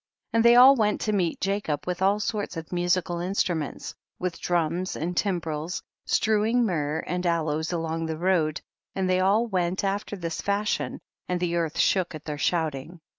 And 0.33 0.43
they 0.43 0.55
all 0.55 0.75
went 0.75 0.99
to 1.01 1.13
meet 1.13 1.45
Ja 1.45 1.59
cob 1.63 1.85
with 1.85 2.01
all 2.01 2.19
sorts 2.19 2.57
of 2.57 2.71
musical 2.73 3.17
instru 3.17 3.55
ments, 3.55 3.93
with 4.17 4.41
drums 4.41 4.95
and 4.95 5.15
timbrels^, 5.15 5.83
strewing 6.07 6.65
myrrh 6.65 7.03
and 7.05 7.23
aloes 7.23 7.71
all 7.71 7.81
along 7.81 8.07
the 8.07 8.17
road, 8.17 8.61
and 8.95 9.07
they 9.07 9.19
all 9.19 9.45
went 9.45 9.83
after 9.83 10.15
this 10.15 10.41
fashion, 10.41 11.01
and 11.29 11.39
the 11.39 11.55
earth 11.55 11.77
shook 11.77 12.15
at 12.15 12.25
their 12.25 12.39
shouting. 12.39 12.99